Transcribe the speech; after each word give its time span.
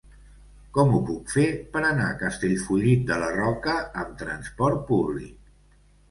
Com 0.75 0.93
ho 0.93 0.99
puc 1.09 1.33
fer 1.33 1.43
per 1.75 1.83
anar 1.89 2.07
a 2.13 2.15
Castellfollit 2.21 3.03
de 3.09 3.17
la 3.23 3.27
Roca 3.35 3.75
amb 4.05 4.15
trasport 4.23 4.81
públic? 4.89 5.37